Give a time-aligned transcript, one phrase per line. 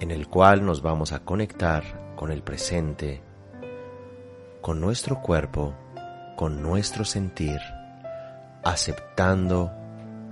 [0.00, 3.22] en el cual nos vamos a conectar con el presente,
[4.60, 5.74] con nuestro cuerpo,
[6.36, 7.60] con nuestro sentir,
[8.64, 9.72] aceptando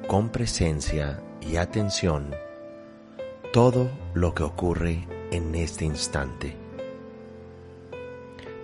[0.07, 2.35] con presencia y atención
[3.53, 6.57] todo lo que ocurre en este instante.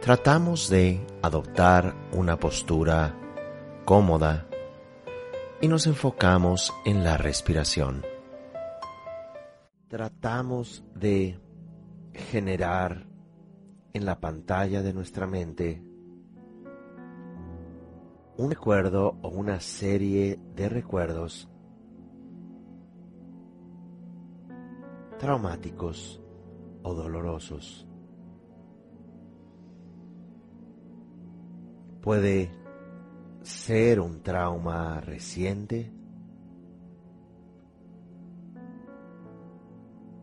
[0.01, 3.15] Tratamos de adoptar una postura
[3.85, 4.47] cómoda
[5.61, 8.10] y nos enfocamos en la respiración.
[9.91, 11.37] Tratamos de
[12.13, 13.09] generar
[13.93, 15.83] en la pantalla de nuestra mente
[18.37, 21.51] un recuerdo o una serie de recuerdos
[25.19, 26.23] traumáticos
[26.85, 27.85] o dolorosos.
[32.01, 32.53] Puede
[33.43, 35.93] ser un trauma reciente,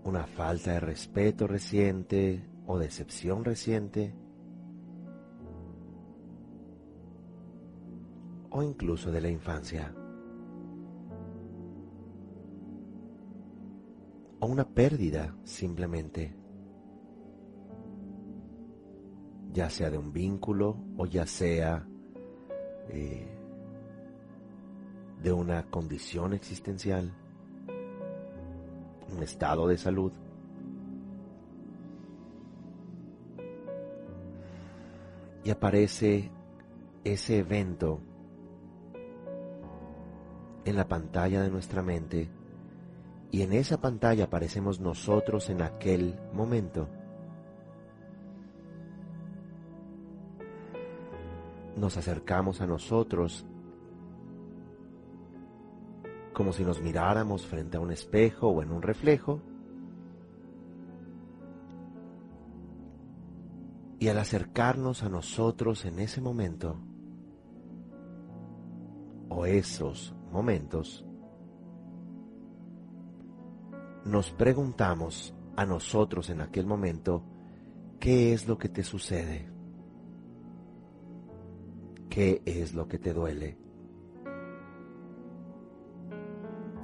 [0.07, 4.15] una falta de respeto reciente o decepción reciente,
[8.49, 9.93] o incluso de la infancia.
[14.39, 16.33] O una pérdida simplemente,
[19.51, 21.85] ya sea de un vínculo o ya sea
[22.87, 23.27] eh,
[25.21, 27.11] de una condición existencial,
[29.15, 30.11] un estado de salud.
[35.43, 36.29] Y aparece
[37.03, 38.01] ese evento
[40.65, 42.29] en la pantalla de nuestra mente
[43.31, 46.87] y en esa pantalla aparecemos nosotros en aquel momento.
[51.75, 53.45] Nos acercamos a nosotros
[56.37, 59.41] como si nos miráramos frente a un espejo o en un reflejo.
[63.97, 66.79] Y al acercarnos a nosotros en ese momento,
[69.29, 71.03] o esos momentos,
[74.05, 77.23] nos preguntamos a nosotros en aquel momento,
[77.99, 79.49] ¿qué es lo que te sucede?
[82.11, 83.66] ¿Qué es lo que te duele?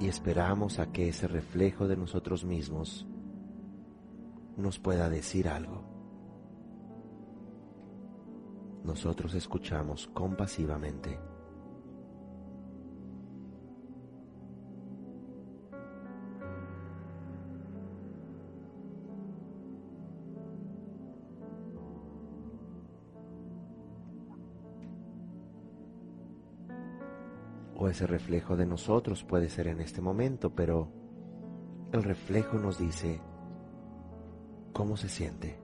[0.00, 3.06] Y esperamos a que ese reflejo de nosotros mismos
[4.56, 5.82] nos pueda decir algo.
[8.84, 11.18] Nosotros escuchamos compasivamente.
[27.76, 30.88] O ese reflejo de nosotros puede ser en este momento, pero
[31.92, 33.20] el reflejo nos dice
[34.72, 35.58] cómo se siente.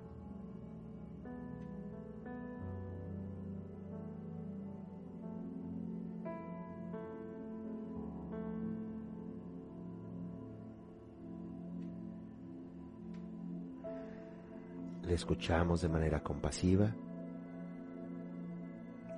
[15.03, 16.95] Le escuchamos de manera compasiva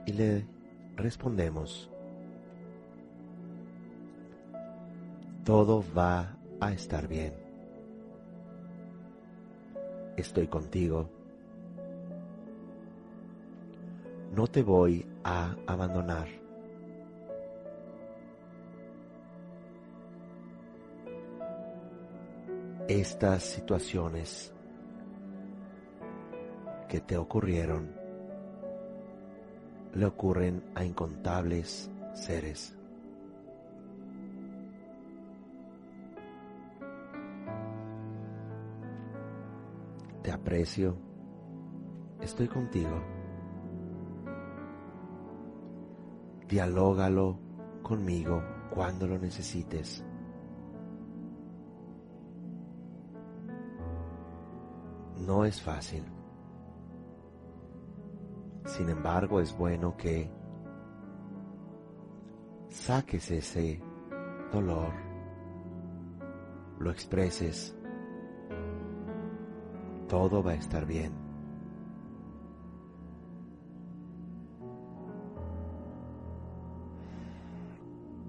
[0.06, 0.46] y le
[0.96, 1.91] respondemos
[5.44, 7.34] todo va a estar bien.
[10.16, 11.08] Estoy contigo.
[14.34, 16.28] No te voy a abandonar.
[22.88, 24.52] Estas situaciones
[26.88, 27.90] que te ocurrieron
[29.94, 32.76] le ocurren a incontables seres.
[40.42, 40.96] Aprecio,
[42.20, 43.00] estoy contigo.
[46.48, 47.38] Dialógalo
[47.82, 48.42] conmigo
[48.74, 50.04] cuando lo necesites.
[55.20, 56.04] No es fácil.
[58.66, 60.28] Sin embargo, es bueno que
[62.68, 63.80] saques ese
[64.52, 64.92] dolor,
[66.80, 67.76] lo expreses
[70.12, 71.10] todo va a estar bien.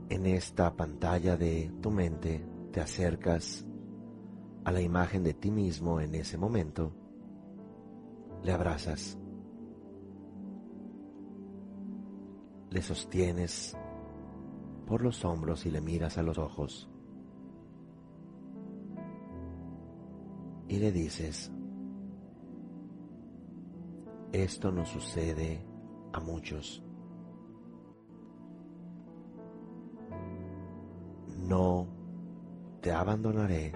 [0.08, 2.42] En esta pantalla de tu mente
[2.72, 3.66] te acercas
[4.64, 6.94] a la imagen de ti mismo en ese momento,
[8.44, 9.20] le abrazas,
[12.70, 13.76] le sostienes
[14.88, 16.90] por los hombros y le miras a los ojos.
[20.70, 21.52] Y le dices,
[24.34, 25.64] esto no sucede
[26.12, 26.84] a muchos.
[31.48, 31.88] No
[32.82, 33.72] te abandonaré.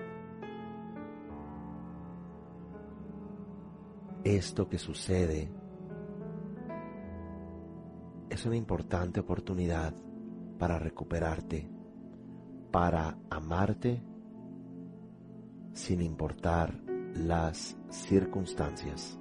[4.23, 5.49] Esto que sucede
[8.29, 9.93] es una importante oportunidad
[10.57, 11.69] para recuperarte,
[12.71, 14.01] para amarte
[15.71, 16.73] sin importar
[17.13, 19.19] las circunstancias.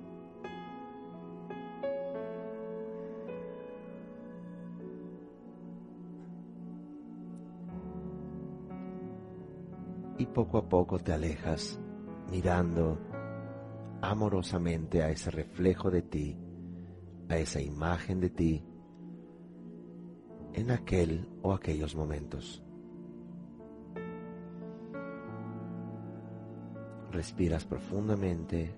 [10.19, 11.79] Y poco a poco te alejas
[12.31, 12.99] mirando
[14.01, 16.39] amorosamente a ese reflejo de ti,
[17.29, 18.65] a esa imagen de ti
[20.57, 22.63] en aquel o aquellos momentos.
[27.13, 28.75] Respiras profundamente,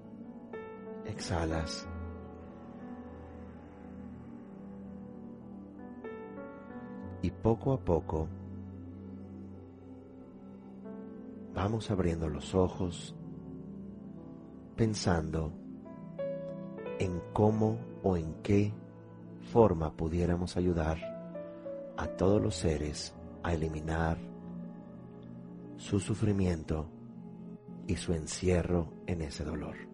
[1.06, 1.88] exhalas.
[7.22, 8.28] Y poco a poco
[11.58, 13.16] vamos abriendo los ojos
[14.76, 15.52] pensando
[17.00, 18.72] en cómo o en qué
[19.50, 20.98] forma pudiéramos ayudar
[21.96, 23.12] a todos los seres
[23.42, 24.18] a eliminar
[25.76, 26.88] su sufrimiento
[27.88, 29.87] y su encierro en ese dolor.